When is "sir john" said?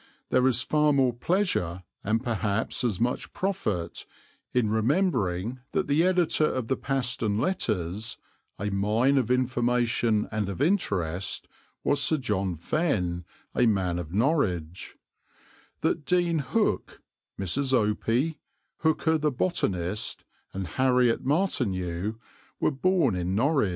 12.01-12.55